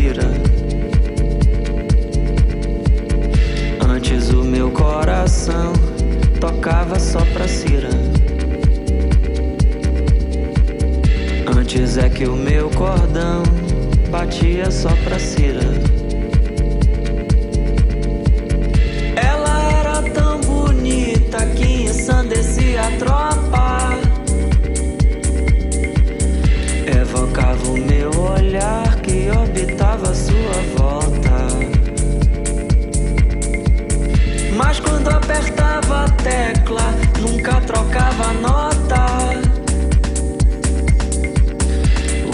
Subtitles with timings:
[0.00, 0.22] mentira.
[3.86, 5.72] Antes o meu coração
[6.40, 7.90] tocava só pra Cira.
[11.56, 13.42] Antes é que o meu cordão
[14.10, 15.60] batia só pra Cira.
[19.16, 22.98] Ela era tão bonita que ensandecia a
[36.22, 39.06] tecla, nunca trocava nota.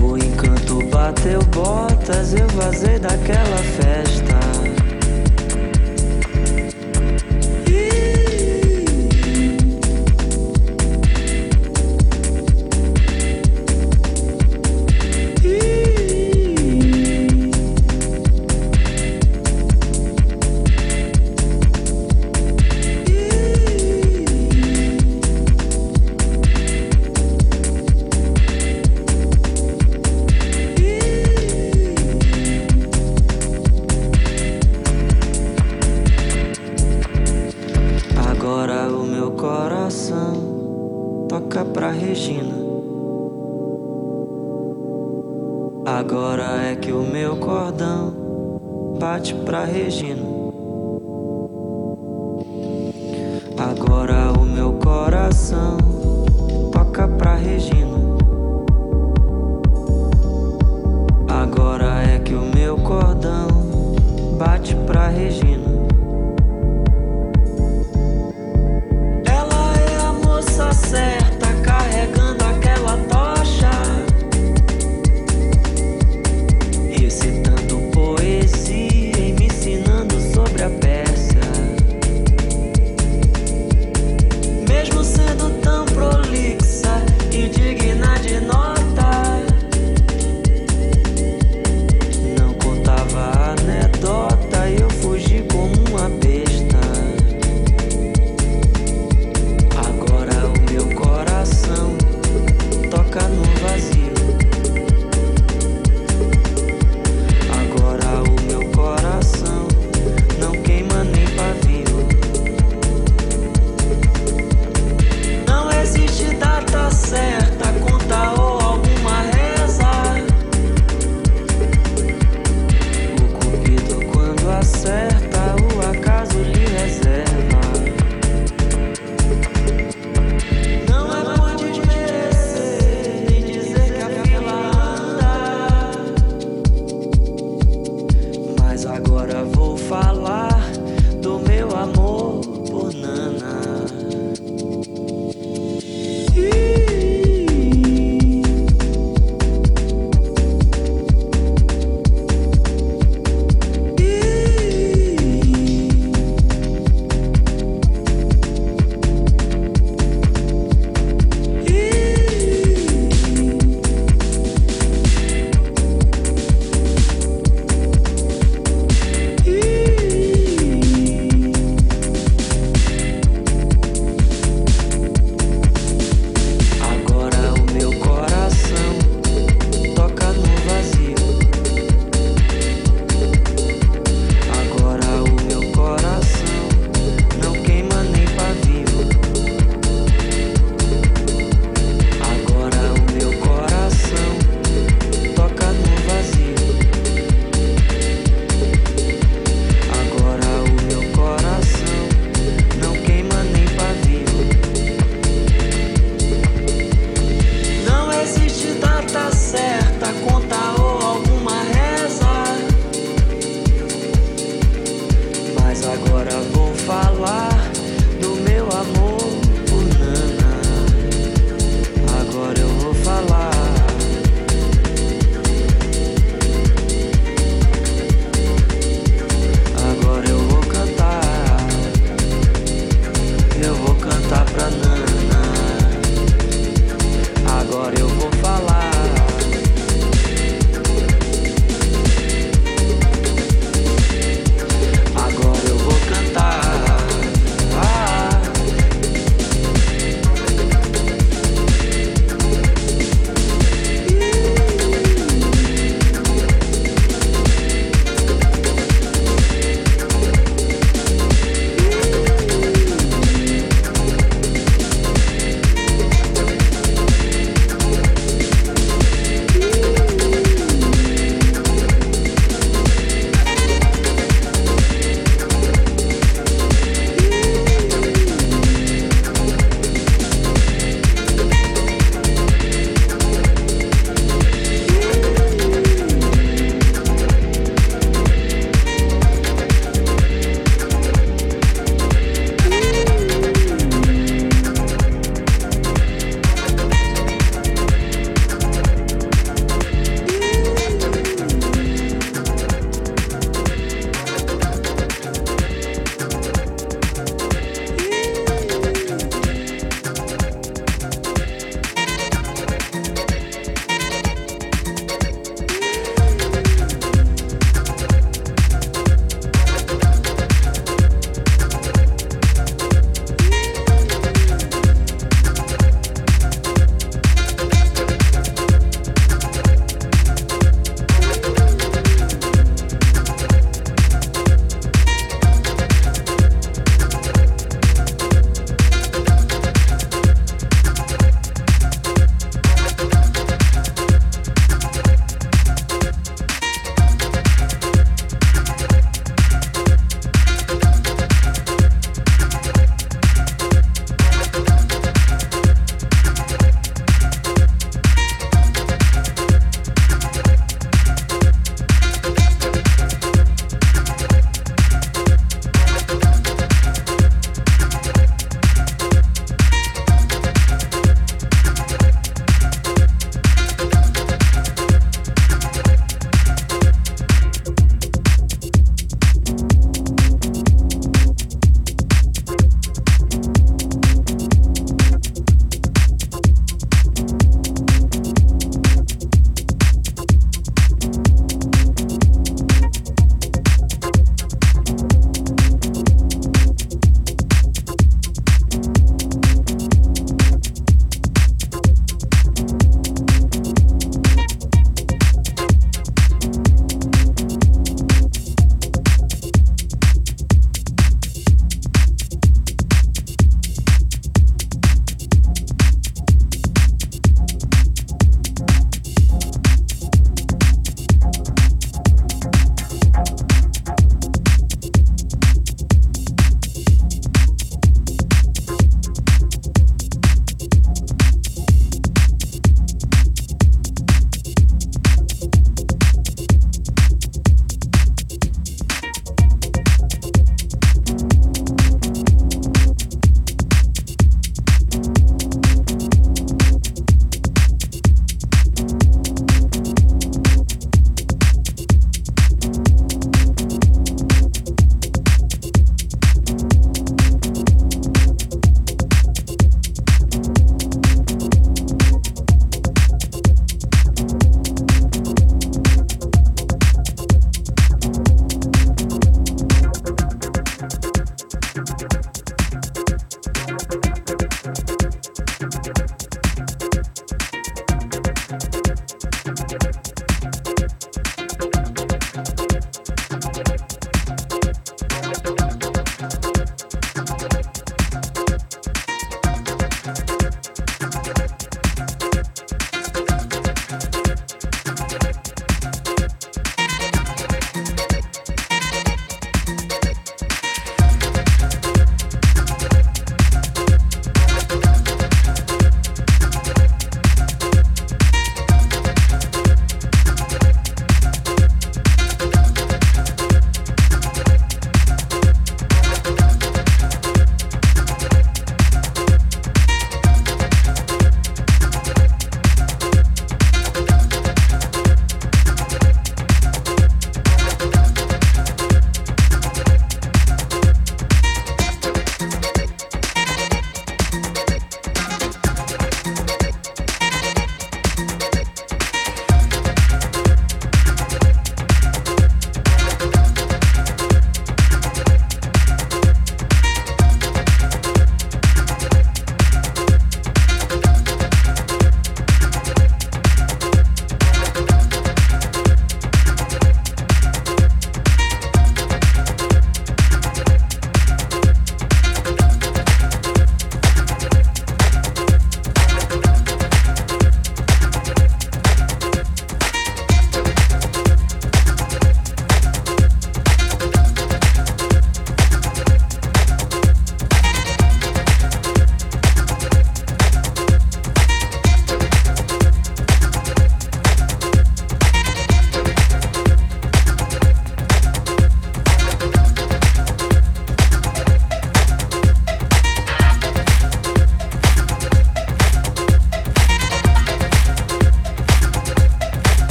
[0.00, 4.43] O encanto bateu botas, eu vazei daquela festa.